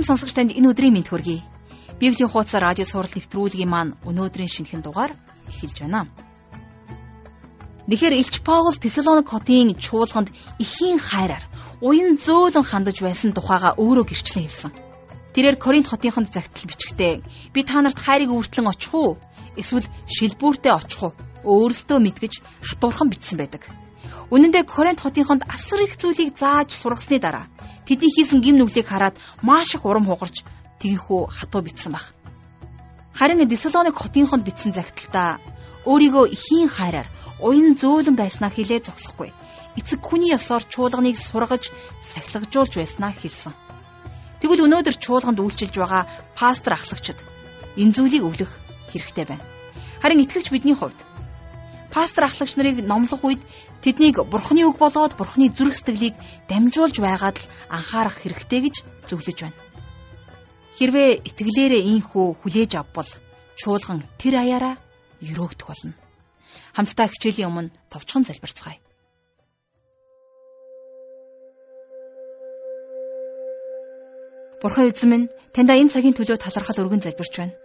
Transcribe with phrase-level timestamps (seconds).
[0.00, 1.44] Зарим сонсогч танд энэ өдрийн мэд хүргэе.
[2.00, 5.12] Библийн хуудас радио сурал нэвтрүүлгийн маань өнөөдрийн шинэхэн дугаар
[5.52, 6.08] эхэлж байна.
[7.84, 11.44] Тэгэхэр Илч Паул Тесалоник хотын чуулганд ихийн хайраар
[11.84, 14.72] уян зөөлөн хандаж байсан тухайга өөрөө гэрчлэн хэлсэн.
[15.36, 17.20] Тэрээр Коринт хотынд загтал бичгтээ
[17.52, 19.20] би та нарт хайрыг үртлэн очих уу?
[19.60, 21.12] Эсвэл шилбүүртээ очих уу?
[21.44, 23.68] Өөрөөсөө мэдгэж хатуурхан бичсэн байдаг.
[24.30, 27.50] Үнэн дээр Коринт хотынд асар их зүйлийг зааж сургасны дараа
[27.82, 30.46] тэдний хийсэн гим нүглийг хараад маш их урам хугарч
[30.78, 32.14] тэгийнхүү хатуу битсэн баг.
[33.18, 35.42] Харин Десалоник хотынд битсэн загталтаа
[35.90, 37.08] өөрийгөө ихийн хайраар
[37.42, 39.34] уян зөөлөн байснаа хилээ зогсохгүй.
[39.78, 43.54] Эцэг хүний ёсоор чуулганыг сургаж, сахилгажуулж байснаа хэлсэн.
[44.40, 46.04] Тэгвэл өнөөдөр чуулганд үйлчилж байгаа
[46.38, 47.18] пастор ахлагчид
[47.80, 48.50] энэ зүйлийг өвлөх
[48.92, 49.44] хэрэгтэй байна.
[50.02, 51.00] Харин итгэгч бидний хувьд
[51.94, 53.42] пастор ахлагч нарыг номлох үед
[53.82, 56.14] тэднийг бурхны үг болоод бурхны зүрх сэтгэлийг
[56.50, 58.76] дамжуулж байгаад л анхаарах хэрэгтэй гэж
[59.08, 59.58] зөвлөж байна.
[60.78, 63.10] Хэрвээ итгэлээрээ ийхүү хүлээж авбал
[63.58, 64.74] чуулган тэр аяараа
[65.20, 65.94] өрөөгдөх болно.
[66.76, 68.78] Хамтдаа хичээлийн өмнө товчхон залбирцгаая.
[74.62, 77.56] Бурхан эзэн минь таньда энэ цагийн төлөө талархал өргөн залбирч байна.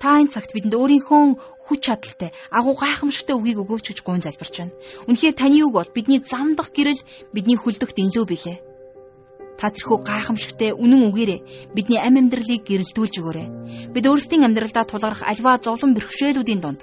[0.00, 1.22] Та энэ цагт бидэнд өөрийнхөө
[1.66, 4.76] хүч чадалтай агуу гайхамшигтай үгийг өгөөч гэж гуйн залбирч байна.
[5.08, 7.00] Үнэхээр таны үг бол бидний замдах гэрэл
[7.32, 8.58] бидний хүлдэгт инлүү билээ.
[9.58, 11.40] Та тэрхүү гайхамшигтай үнэн үгээрээ
[11.72, 13.48] бидний амь амьдралыг гэрэлтүүлж өгөөрэй.
[13.94, 16.80] Бид өөрсдийн амьдралдаа тулгарх альва зовлон бэрхшээлүүдийн дунд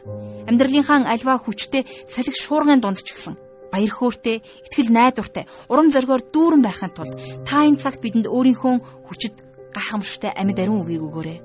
[0.50, 3.36] амьдралынхаа альва хүчтэй салхи шуургын дунд ч гэсэн
[3.72, 7.16] баяр хөөртэй, итгэл найдвартай, урам зоригоор дүүрэн байхын тулд
[7.48, 9.36] та энэ цагт бидэнд өөрийнхөө хүчит
[9.72, 11.40] гайхамшигтай амьд ариун үгийг өгөөрэй.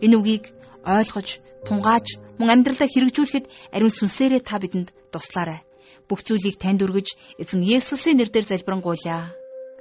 [0.00, 0.44] Энэ үгийг
[0.84, 1.28] ойлгож,
[1.66, 2.06] тунгааж,
[2.38, 5.60] мөн амьдралдаа хэрэгжүүлэхэд ариун сүнсээрээ та бидэнд туслаарай.
[6.08, 9.32] Бүх зүйлийг танд өргөж, эзэн Есүсийн нэрээр залбирanгуйлаа.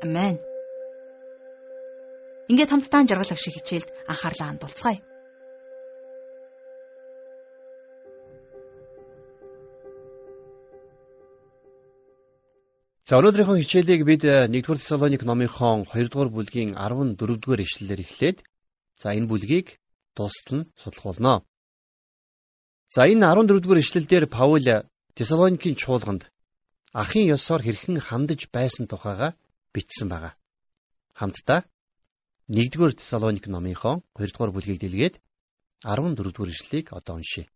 [0.03, 0.39] Амен.
[2.51, 4.99] Ингээд хамтдаа жаргал агшиг хичээлд анхаарлаа хандуулцгаая.
[13.03, 18.37] За өнөөдрийнхөө хичээлийг бид 1-р Тесалоник номынхон 2-р бүлгийн 14-р ишлэлээр эхлээд
[18.95, 19.75] за энэ бүлгийг
[20.15, 21.33] дуустал нь судлах болно.
[22.93, 24.65] За энэ 14-р ишлэлдэр Паул
[25.17, 26.23] Тесалоникийн чуулганд
[27.01, 29.29] ахын ёсоор хэрхэн хандаж байсан тухайга
[29.73, 30.33] бичсэн байгаа.
[31.19, 31.59] Хамтдаа
[32.49, 35.15] 1-р Тесалоник номынхон 2-р бүлгийг дэлгээд
[35.83, 37.49] 14-р ишлэлийг одоо уншийе.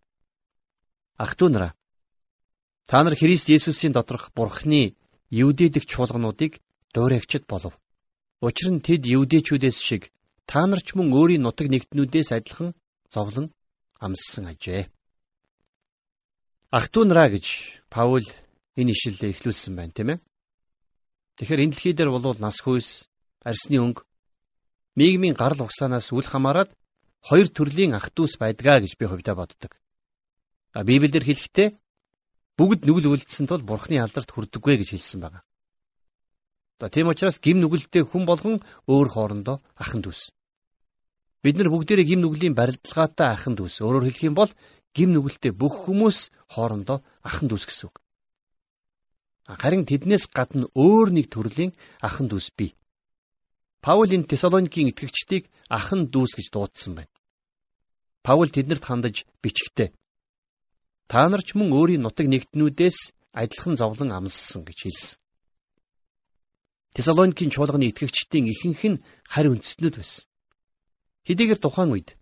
[1.18, 1.74] Ах トゥ нараа
[2.90, 4.96] та нар Христ Есүсийн доторх Бурхны
[5.30, 6.62] Евдээдэх чуулгануудыг
[6.94, 7.74] дуурайгчд болов.
[8.40, 10.04] Учир нь тэд евдээчүүдээс шиг
[10.50, 12.72] та нар ч мөн өөрийн нутаг нэгтнүүдээс адилхан
[13.14, 13.52] зовлон
[14.00, 14.88] амссан ажээ.
[16.72, 17.46] Ахтунраа гэж
[17.94, 18.28] Паул
[18.80, 20.20] энэ ишлэлээ эхлүүлсэн байна, тийм ээ.
[21.38, 23.08] Тэгэхээр энэ дэлхий дээр бол нас хүйс,
[23.44, 24.04] арсны өнгө,
[25.00, 26.68] нийгмийн гарал угсаанаас үл хамааран
[27.28, 29.72] хоёр төрлийн ах トゥ ус байдгаа гэж би хувьдаа боддог.
[30.78, 31.70] А Библиэлд хэлэхдээ
[32.58, 35.40] бүгд нүгэл үлдсэн тул бурхны алдарт хүрдэггүй гэж хэлсэн байна.
[36.80, 40.34] За тийм учраас гим нүгэлтэй хүн болгон өөр хоорондоо ахын дүүс.
[41.44, 43.82] Бид нар бүгдээрээ гим нүглийн барилдлагатай ахын дүүс.
[43.86, 44.52] Өөрөөр хэлэх юм бол
[44.96, 47.96] гим нүгэлтэй бүх хүмүүс хоорондоо ахын дүүс гэсэн үг.
[49.48, 51.72] Харин тэднээс гадна өөр нэг төрлийн
[52.02, 52.76] ахын дүүс бий.
[53.86, 57.14] Паул энэ Тесалоникийн итгэгчдийг ахын дүүс гэж дуудсан байна.
[58.26, 59.96] Паул тэднэрт хандаж бичгтээ
[61.08, 65.20] Та нар ч мөн өөрийн нутаг нэгтнүүдээс адилхан зовлон амссан гэж хэлсэн.
[66.96, 70.28] Тесалоникийн чуулганы итгэгчдийн ихэнх нь харь үндэстнүүд байсан.
[71.28, 72.16] Хэдийгээр тухайн үед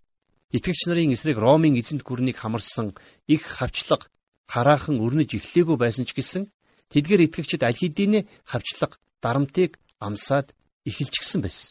[0.50, 2.98] итгэгч нарын эсрэг Ромын эзэнт гүрнийг хамарсан
[3.30, 4.10] их хавчлага
[4.50, 6.50] хараахан өрнөж эхлэегүй байсан ч гэсэн
[6.90, 10.50] тэдгээр итгэгчид аль хэдийнэ хавчлага дарамтыг амсаад
[10.88, 11.70] эхэлчихсэн байсан.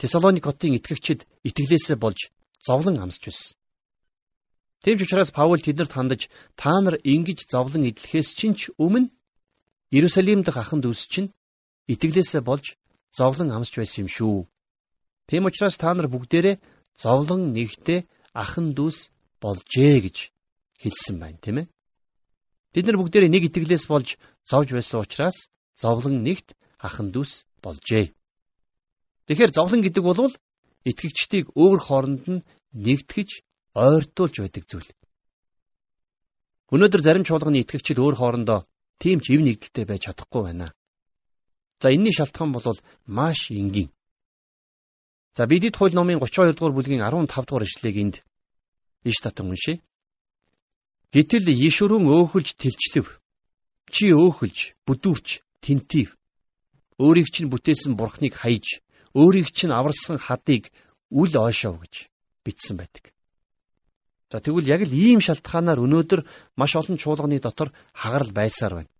[0.00, 2.32] Тесалоник хотын итгэгчид итгэлээсээ болж
[2.64, 3.52] зовлон амсч байсан.
[4.80, 9.12] Тийм ч учраас Паул тэднэрт хандаж та нар ингэж зовлон идэлхээс чинь өмнө
[9.92, 11.32] Иерусалим дахь ахын дүүс чинь
[11.92, 12.80] итгэлээсээ болж
[13.12, 14.48] зовлон амсч байсан юм шүү.
[15.28, 16.60] Тийм учраас та нар бүгдээрээ
[16.96, 19.08] зовлон нэгтээ ахын дүүс
[19.40, 20.16] болжээ гэж
[20.82, 21.66] хэлсэн байна, тийм ээ.
[22.74, 25.48] Бид нар бүгдээрээ нэг итгэлээс болж зовж байсан учраас
[25.78, 28.12] зовлон нэгт ахын дүүс болжээ.
[29.26, 30.34] Тэгэхээр зовлон гэдэг бол
[30.84, 32.44] итгэгчдийг өөр хооронд нь
[32.74, 33.30] нэгтгэж
[33.72, 34.90] ойртуулж байдаг зүйл.
[36.74, 38.66] Өнөөдөр зарим чуулганы итгэгчид өөр хоорондоо
[38.98, 40.74] тийм ч ив нэгдэлтэй байж чадахгүй байна.
[41.78, 42.66] За энэний шалтгаан бол
[43.06, 43.93] маш энгийн.
[45.34, 48.16] За бидэд хууль номын 32 дугаар бүлгийн 15 дугаар ишлэгийг энд
[49.02, 49.82] иш татан уншъя.
[51.10, 53.06] Гэтэл Ишүрэн өөхөлж тэлчлэв.
[53.90, 56.14] Чи өөхөлж, бүдүүрч, тентив.
[57.02, 58.78] Өөрийг чинь бүтээсэн бурхныг хайж,
[59.14, 60.70] өөрийг чинь аварсан хадыг
[61.10, 61.94] үл ойшов гэж
[62.46, 63.10] бичсэн байдаг.
[64.30, 66.20] За тэгвэл яг л ийм шалтгаанаар өнөөдөр
[66.58, 68.92] маш олон чуулганы дотор хагарал байсаар байна.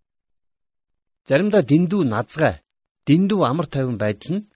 [1.27, 2.63] Заримдаа дэндүү назгай,
[3.07, 4.47] дэндүү амар тайван байдал нь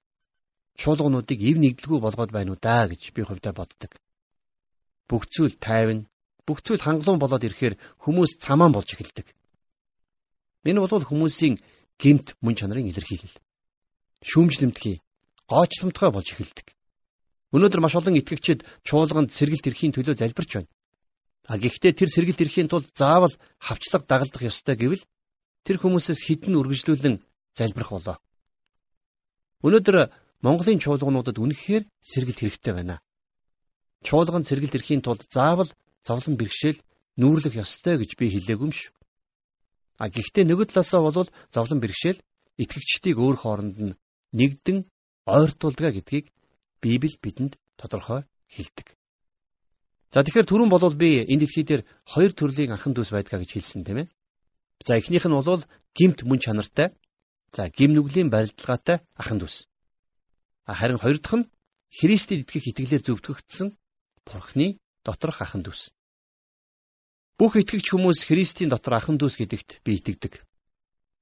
[0.79, 3.91] чуулгануудыг ив нэгдэлгүй болгоод байна уу даа гэж би хувьдаа боддог.
[5.09, 6.07] Бүх зүйл тайван,
[6.47, 9.27] бүх зүйл хангалуун болоод ирэхээр хүмүүс цамаан болж эхэлдэг.
[10.63, 11.59] Энэ бол хүмүүсийн
[11.99, 13.35] гемт мөн чанарын илэрхийлэл.
[14.23, 15.03] Шүүмжлэмтгий,
[15.51, 16.67] гоочломтгой болж эхэлдэг.
[17.51, 20.71] Өнөөдөр маш олон итгэгчид чуулганд сэргэлт эрхийн төлөө залбирч байна.
[21.49, 25.03] А гэхдээ тэр сэргэлт эрхийн тулд заавал хавчлаг дагалдах ёстой гэвэл
[25.65, 27.15] тэр хүмүүсээс хідэн үргэлжлүүлэн
[27.57, 28.17] залбирах болоо.
[29.65, 30.13] Өнөөдөр
[30.45, 33.03] Монголын чуулгануудад үнэхээр сэргэлт хэрэгтэй байна.
[34.07, 35.71] Чуулганд сэргэлт эрхийн тулд заавал
[36.07, 36.79] зовлон бэрхшээл
[37.19, 38.95] нүүрлэх ёстой гэж би хэлээгүй юм шүү.
[39.99, 42.23] А гэхдээ нөгөө талаасаа бол зовлон бэрхшээл
[42.63, 43.97] итгэгчдийг өөр хооронд нь
[44.31, 44.87] нэгдэн
[45.27, 46.31] ойртуулдаг гэдгийг
[46.81, 48.95] Библи бидэнд тодорхой хэлдэг.
[50.15, 53.83] За тэгэхээр түрүүн болвол би энэ дэлхий дээр хоёр төрлийн анхан дүүс байдгаа гэж хэлсэн
[53.83, 54.07] тийм ээ.
[54.87, 56.95] За эхнийх нь бол гимт мөн чанартай.
[57.51, 59.67] За гим нүглийн барилдлагатай ахан дүүс.
[60.69, 61.49] Харин хоёр дахь нь
[61.89, 63.69] Христэд итгэх итгэлээр зөвтгөгдсөн
[64.25, 65.89] Бурхны доторх ахан дүүс.
[67.39, 70.45] Бүх итгэгч хүмүүс Христийн дотор ахан дүүс гэдэгт би итгэдэг.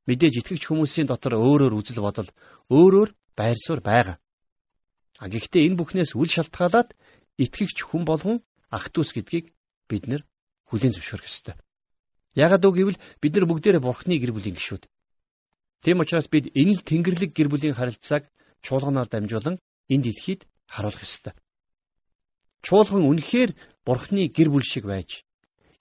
[0.07, 2.27] Мэдээж итгэгч хүмүүсийн дотор өөрөөр үзэл бодол,
[2.67, 4.17] өөрөөр байр суурь байгаа.
[5.23, 6.91] А гэхдээ энэ бүхнээс үл шалтгаалаад
[7.39, 9.55] итгэгч хүн болгон ах дүүс гэдгийг
[9.87, 10.21] бид нэр
[10.67, 11.55] хүлээн зөвшөөрөх ёстой.
[12.35, 14.83] Ягаад үг гэвэл бид нар бүгдээрээ бурхны гэр бүлийн гишүүд.
[15.81, 18.27] Тийм учраас бид энэ л тэнгэрлэг гэр бүлийн харилцааг
[18.65, 19.55] чуулганаар дамжуулан
[19.93, 20.41] энэ дэлхийд
[20.73, 21.33] харуулах ёстой.
[22.65, 23.51] Чуулган үнэхээр
[23.85, 25.23] бурхны гэр бүл шиг байж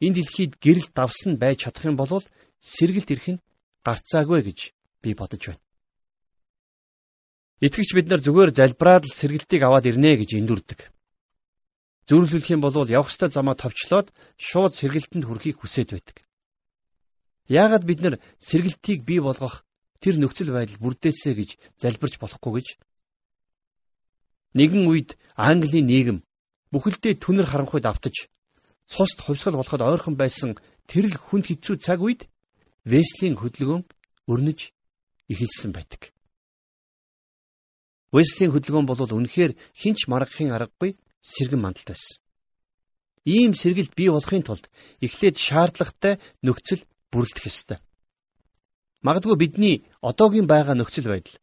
[0.04, 2.22] энэ дэлхийд гэрэл давсан байж чадах юм бол
[2.60, 3.42] сэргэлт ирэх нь
[3.86, 4.58] гарцаагүй гэж
[5.02, 5.62] би бодож байна.
[7.64, 10.80] Итгэгч бид нар зүгээр залбираад л сэргэлтийг аваад ирнэ гэж эндүрдэг.
[12.06, 16.16] Зөвлөлөх юм бол явах ёстой замаа товчлоод шууд сэргэлтэнд хүрэхийг хүсэж байдаг.
[17.48, 19.65] Яагаад бид нар сэргэлтийг бий болгох
[20.02, 21.50] тэр нөхцөл байдал бүрдээсэ гэж
[21.80, 22.66] залбирч болохгүй гэж?
[24.56, 26.18] Нэгэн үед Английн нийгэм
[26.72, 28.32] бүхэлдээ түнэр харанхуйд автаж
[28.88, 30.56] цуст хувьсгал болоход ойрхон байсан
[30.90, 32.28] тэрл хүнд хэцүү цаг үед
[32.86, 33.82] Веслийн хөдөлгөөн
[34.30, 34.70] өрнөж
[35.32, 36.14] эхэлсэн байдаг.
[38.14, 42.22] Уэслийн хөдөлгөөн бол үнэхээр хинч маргахын аргагүй сэргэн мандалт байсан.
[43.26, 44.70] Ийм сэргэлт бий болохын тулд
[45.02, 47.78] эхлээд шаардлагатай нөхцөл бүрэлдэх ёстой.
[49.06, 49.76] Магадгүй бидний
[50.08, 51.36] одоогийн байгаа нөхцөл байдал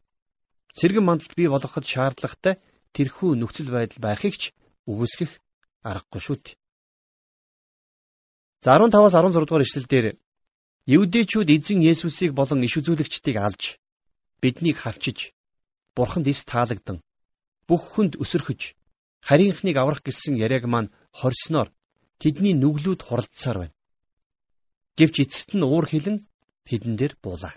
[0.79, 2.55] сэргэн мандалт бий болгоход шаардлагатай
[2.95, 4.43] тэрхүү нөхцөл байдал байхыг ч
[4.89, 5.31] үгүйсгэх
[5.89, 6.55] аргагүй шүү дээ.
[8.63, 10.05] За 15-аас 16 дугаар ишлэлдэр
[10.83, 13.79] Евдэчүүд эзэн Есүсийг болон иш үзүүлэгчдийг алж
[14.41, 15.31] биднийг хавчиж
[15.95, 16.99] бурханд эс таалагдан
[17.67, 18.75] бүх хүнд өсөрхөж
[19.27, 21.71] харийнхныг аврах гэсэн яриаг маань хорсноор
[22.19, 23.75] тэдний нүглүүд хуралдсаар байна.
[24.99, 26.17] Гэвч эцэст нь уур хилэн
[26.67, 27.53] тэдэн дээр буулаа.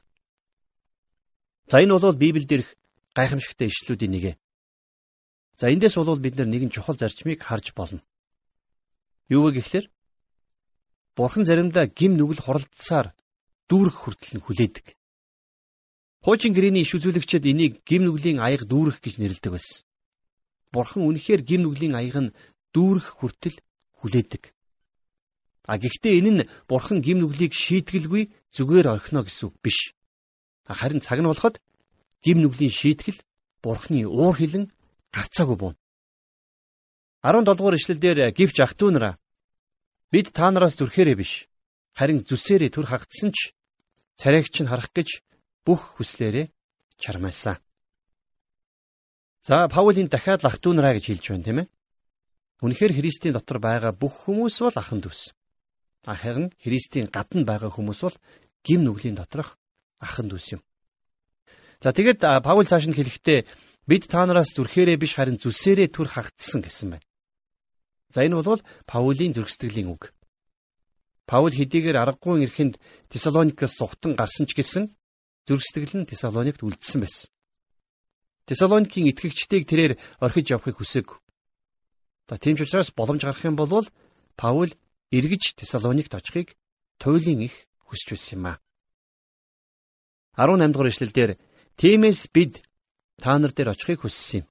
[1.71, 2.71] За энэ бол Библиэд ирэх
[3.17, 4.25] гайхамшигтай ишлүүдийн нэг.
[5.59, 8.03] За эндээс бол бид нэгэн чухал зарчмыг харж болно.
[9.29, 9.87] Юу вэ гэхлээр
[11.17, 13.17] Бурхан заримдаа гим нүгэл хуралдсаар
[13.69, 14.87] дүүрэх хүртэл нь хүлээдэг.
[16.25, 19.81] Хуучин гэрээний иш үзүүлэгчид энийг гим нүглийн аяг дүүрэх гэж нэрлэдэг байсан.
[20.75, 22.35] Бурхан үнэхээр гим нүглийн аяг нь
[22.75, 23.57] дүүрэх хүртэл
[23.99, 24.53] хүлээдэг.
[25.65, 29.94] А гэхдээ энэ нь бурхан гим нүглийг шийтгэлгүй зүгээр орхино гэсэн үг биш.
[30.68, 31.60] Харин цаг нь болоход
[32.24, 33.20] гим нүглийн шийтгэл
[33.64, 34.72] бурханы уур хилэн
[35.16, 35.76] гарцаагүй буун.
[37.24, 39.14] 17 дугаар ишлэлдэр гівч ах トゥ нараа
[40.12, 41.52] бид та нараас зүрхээрээ биш
[41.98, 43.54] харин зүсээрээ түр хагдсан ч
[44.20, 45.10] царайгч нь харах гэж
[45.66, 46.52] бүх хүслээрээ
[47.02, 47.58] чармаасан.
[49.42, 51.68] За Паулийн дахиад ах トゥ нараа гэж хэлж байна тийм ээ.
[52.62, 55.34] Үнэхээр Христийн дотор байгаа бүх хүмүүс бол ахан дүүс.
[56.06, 58.18] Харин Христийн гадна байгаа хүмүүс бол
[58.67, 59.55] гим нүглийн доторх
[60.03, 60.63] ахан дүүс юм.
[61.83, 63.47] За тэгэд Паул цааш нь хэлэхдээ
[63.87, 67.07] бид та нараас зүрхээрээ биш харин зүсээрээ түр хагдсан гэсэн байна.
[68.11, 70.11] За энэ бол Паулийн зөргсдглийн үг.
[71.27, 72.75] Паул хэдийгээр аргагүй эрхэнд
[73.11, 74.85] Тесалоникоос сухтан гарсан ч гэсэн
[75.47, 77.31] зөрсдгөл нь Тесалоникт үлдсэн байсан.
[78.47, 81.19] Тесалоникийн итгэгчдийг тэрээр орхиж явахыг хүсэв.
[82.31, 83.87] За тийм ч учраас боломж гарах юм бол
[84.39, 84.71] Паул
[85.11, 86.55] эргэж Тесалоникт очихыг
[87.03, 88.55] туйлын их хүсч байсан юм а.
[90.37, 91.31] 18 дугаар эшлэлдэр
[91.81, 92.63] тиймээс бид
[93.23, 94.47] та нар дээр очихыг хүссэн юм.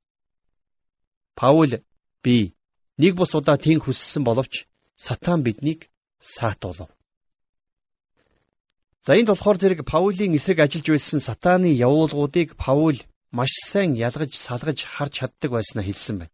[1.36, 1.72] Паул
[2.24, 2.56] би
[2.98, 4.66] нэг бус удаа тийм хүссэн боловч
[4.96, 5.90] сатан биднийг
[6.20, 6.90] саатуулав.
[9.06, 12.98] За энд болохоор зэрэг Паулийн эсрэг ажиллаж байсан сатааны явуулгуудыг Паул
[13.30, 16.34] маш сайн ялгаж салгаж харж чаддаг байснаа хэлсэн байна.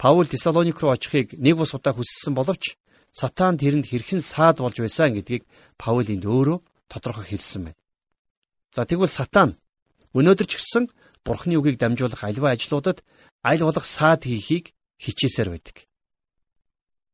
[0.00, 2.74] Паул Тесалоник руу очихыг нэг бус удаа хүссэн боловч
[3.12, 5.42] сатан тэрэнд хэрхэн саад болж байсан гэдгийг
[5.80, 6.58] Паул энд өөрөө
[6.90, 7.80] тодорхой хэлсэн байна.
[8.74, 9.58] За тэгвэл сатан
[10.14, 10.84] өнөөдөр ч гэсэн
[11.26, 13.02] Бурхны үгийг дамжуулах альва ажлуудад
[13.42, 15.76] аль болох саад хийхийг хичээсээр байдаг.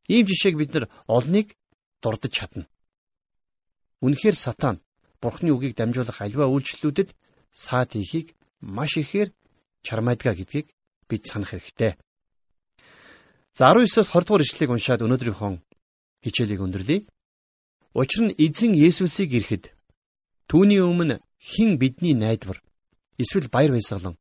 [0.08, 1.56] Ийм жишээг бид нар олныг
[2.02, 2.68] дурдж чадна.
[4.04, 4.80] Үнэхээр сатан
[5.20, 7.16] Бурхны үгийг дамжуулах альва үйлчлэлүүдэд
[7.50, 9.32] саад хийхийг маш ихээр
[9.82, 10.70] чармайдгаа гэдгийг
[11.08, 11.96] бид санах хэрэгтэй.
[13.56, 15.50] За 19-оос 20 дугаар ишлэгийг уншаад өнөөдрийнхөө
[16.24, 17.06] хичээлийг өндөрлөе.
[17.96, 19.64] Учир нь эзэн Есүсийг ирэхэд
[20.48, 22.58] түүний өмнө хэн бидний найдвар
[23.22, 24.16] эсвэл баяр баясгалан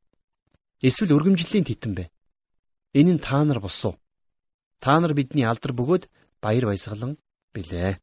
[0.87, 2.05] эсвэл өргөмжлөлийн титэн бэ?
[2.99, 3.99] Энэ нь та нар босуу.
[4.79, 6.03] Та нар бидний алдар бөгөөд
[6.43, 7.17] баяр баясгалан
[7.53, 7.99] билээ.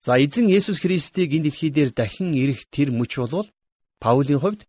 [0.00, 3.48] За эзэн Есүс Христийг энэ дэлхий дээр дахин ирэх тэр мөч болвол
[4.02, 4.66] Паулийн хувьд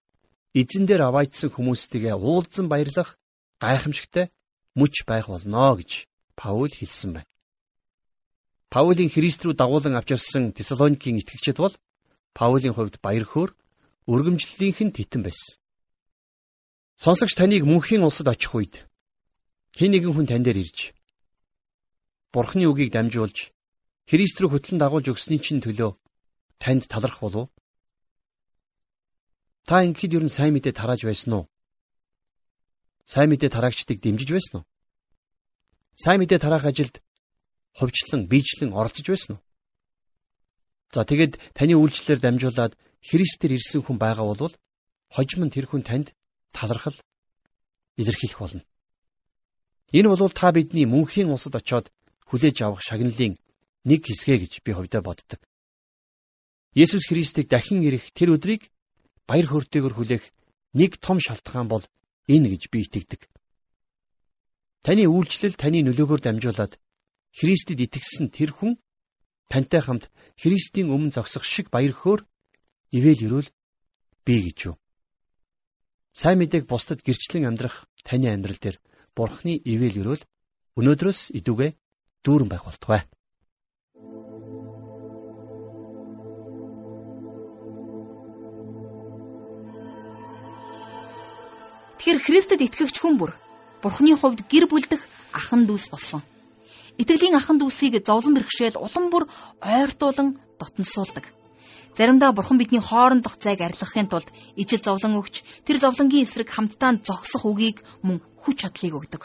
[0.54, 3.18] эзэн дээр аваydсан хүмүүстэйгээ уулзсан баярлах
[3.64, 4.30] гайхамшигтай
[4.78, 6.06] мөч байх болно гэж
[6.36, 7.32] Паул хэлсэн байна.
[8.74, 11.76] Паулийн Христ рүү дагуулan авчирсан Тесалоникийн итгэгчид бол
[12.34, 13.54] Паулийн хувьд баяр хөөр
[14.10, 15.62] өргөмжлөлийнх нь титэн байсан.
[16.98, 18.74] Сонсогч таныг мөнхийн улсад очих үед
[19.78, 20.80] хэн нэгэн хүн тань дээр ирж
[22.34, 23.54] Бурхны үгийг дамжуулж
[24.10, 25.94] Христ рүү хөтлөн дагуулж өгсөний чинь төлөө
[26.58, 27.54] танд таларх болов.
[29.70, 31.46] Та ингэхэд юу н сайн мэдээ тарааж байсан уу?
[33.06, 34.66] Сайн мэдээ тараагчдыг дэмжиж байсан уу?
[35.96, 37.02] Сайн мэдээ тараах ажилд
[37.78, 39.44] хувьчлан, биечлэн оролцож байсан уу?
[40.94, 44.54] За тэгэд таны үйлчлэлээр дамжуулаад Христээр ирсэн хүн байгаа бол
[45.14, 46.08] хожим нь тэр хүн танд
[46.54, 46.98] талархал
[47.98, 48.64] илэрхийлэх болно.
[49.94, 51.92] Энэ бол та бидний мөнхийн усад очоод
[52.30, 53.38] хүлээж авах шагналын
[53.86, 55.42] нэг хэсгэ гэж би хувьдаа боддог.
[56.74, 58.74] Есүс Христийг дахин ирэх тэр өдрийг
[59.30, 60.26] баяр хөөртэйгээр хүлээх
[60.74, 61.86] нэг том шалтгаан бол
[62.26, 63.30] энэ гэж би итгэдэг.
[64.84, 66.76] Таны үйлчлэл таны нөлөөгөөр дамжуулаад
[67.32, 68.76] Христэд итгэсэн тэр хүн
[69.48, 72.28] тантай хамт Христийн өмнө зогсох шиг баяр хөөр
[72.92, 73.50] ивэл өрөөл
[74.28, 74.76] би гэж юу.
[76.12, 78.78] Сайн мэдээг бусдад гэрчлэн амьдрах таны амьдрал дээр
[79.16, 80.24] Бурхны ивэл өрөөл
[80.76, 81.80] өнөөдрөөс идүгэ
[82.28, 83.08] дүүрэн байх болтугай.
[92.04, 93.32] Тэгэхээр Христэд итгэгч хүн бүр
[93.84, 95.02] Бурхны хувьд гэр бүлдэх
[95.36, 96.22] ахан дүүс болсон.
[97.02, 99.24] Итгэлийн ахан дүүсийг зовлон бэрхшээл улам бүр
[99.60, 101.26] ойртуулан дотносуулдаг.
[101.98, 107.44] Заримдаа Бурхан бидний хоорондох зайг арилгахын тулд ижил зовлон өгч тэр зовлонгийн эсрэг хамтдаа зогсох
[107.44, 109.24] үгийг мөн хүч чадлыг өгдөг.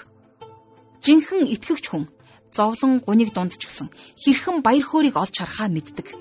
[1.07, 2.05] Жинхэнэ итгэгч хүн
[2.51, 3.89] зовлон гуниг дунд ч гэсэн
[4.21, 6.19] хэрхэн баяр хөөргийг олж харахаа мэддэг.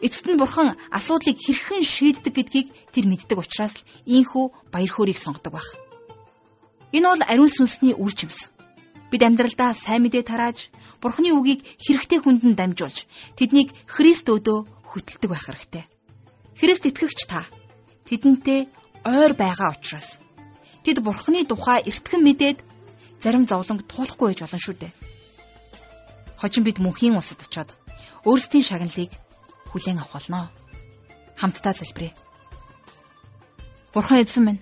[0.00, 5.52] Эцэст нь бурхан асуудлыг хэрхэн шийддэг гэдгийг тэр мэддэг учраас л ийхүү баяр хөөргийг сонгодог
[5.54, 5.85] баг.
[6.92, 8.50] Энэ бол ариун сүнсний үр жимс.
[9.10, 10.70] Бид амьдралдаа сайн мэдээ тарааж,
[11.02, 13.06] Бурхны үгийг хэрэгтэй хүндэн дамжуулж,
[13.38, 15.84] тэднийг Христ өдөө хөтэлдэг байх хэрэгтэй.
[16.58, 17.46] Христ итгэгч та
[18.06, 18.66] тэдэнтэй
[19.04, 20.18] ойр байгаа учраас
[20.82, 22.58] тэд Бурхны тухай эртхэн мэдээд
[23.22, 24.92] зарим зовлонг туулахгүй байж болно шүү дээ.
[26.40, 27.70] Хожим бид мөнхийн улсад очиод
[28.26, 29.12] өөрсдийн шагналыг
[29.70, 30.50] хүлээн авах болно.
[31.40, 32.14] Хамтдаа залбирая.
[33.92, 34.60] Бурхан эзэн минь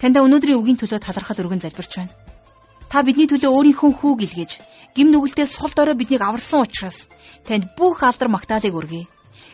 [0.00, 2.12] Таньда өнөөдрийн үгийн төлөө талархал өргөн залбирч байна.
[2.90, 4.52] Та бидний төлөө өөрийнхөө хүүг илгээж,
[4.94, 7.08] гим нүгэлтээ сул дорой биднийг аварсан учраас
[7.46, 9.06] танд бүх алдар магтаалыг өргөе.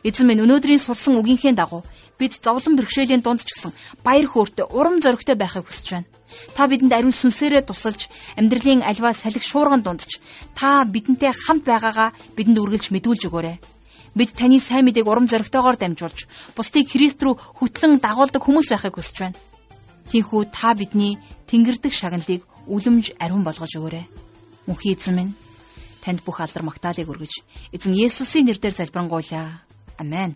[0.04, 1.84] Эзэн минь өнөөдрийн сурсан үгийнхээ дагуу
[2.18, 3.72] бид зовлон бэрхшээлийн дунд ч гэсэн
[4.04, 6.08] баяр хөөртэй, урам зоригтой байхыг хүсэж байна.
[6.56, 8.08] Та бидэнд ариун сүнсээрээ тусалж,
[8.40, 10.20] амьдралын альва салхи шуурган дундч
[10.56, 13.56] та бидэнтэй хамт байгаагаа бидэнд үргэлж мэдүүлж өгөөрэй.
[14.16, 16.18] Бид таны сайн мэдээг урам зоригтойгоор дамжуулж,
[16.56, 19.38] бусдыг Христ рүү хөтлөн дагуулдаг хүмүүс байхыг хүсэж байна.
[20.10, 21.14] Тийхүү та бидний
[21.46, 24.06] тэнгэрдэг шагналыг үлэмж ариун болгож өгөөрэй.
[24.66, 25.32] Мөнхийн эзэн минь
[26.02, 29.62] танд бүх алдар магтаалыг өргөж эзэн Есүсийн нэрээр залбирanгуйлаа.
[30.02, 30.34] Амен.